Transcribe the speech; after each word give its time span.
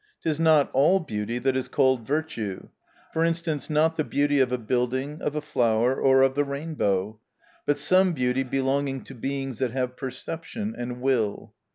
—It 0.25 0.29
is 0.31 0.39
not 0.39 0.71
all 0.73 0.99
beauty, 0.99 1.37
that 1.37 1.55
is 1.55 1.67
called 1.67 2.07
virtue; 2.07 2.69
for 3.13 3.23
instance, 3.23 3.69
not 3.69 3.97
the 3.97 4.03
beauty 4.03 4.39
of 4.39 4.51
a 4.51 4.57
building, 4.57 5.21
of 5.21 5.35
a 5.35 5.41
flower, 5.41 5.95
or 5.95 6.23
of 6.23 6.33
the 6.33 6.43
rainbow: 6.43 7.19
but 7.67 7.77
some 7.77 8.13
beauty 8.13 8.41
belong 8.41 8.87
ing 8.87 9.03
to 9.03 9.13
Beings 9.13 9.59
that 9.59 9.69
have 9.69 9.95
perception 9.95 10.73
and 10.75 11.01
will. 11.01 11.53